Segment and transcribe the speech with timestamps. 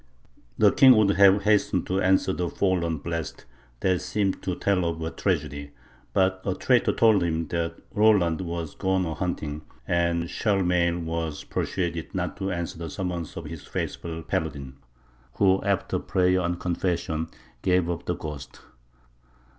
[0.57, 3.45] The king would have hastened to answer the forlorn blast,
[3.81, 5.73] that seemed to tell of a tragedy;
[6.11, 12.15] but a traitor told him that Roland was gone a hunting, and Charlemagne was persuaded
[12.15, 14.77] not to answer the summons of his faithful paladin;
[15.35, 17.27] who, after prayer and confession,
[17.61, 18.59] gave up the ghost.